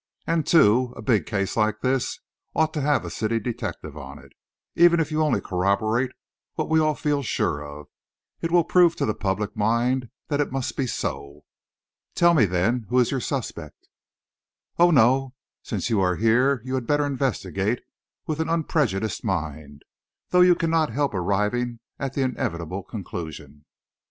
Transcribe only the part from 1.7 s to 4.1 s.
this ought to have a city detective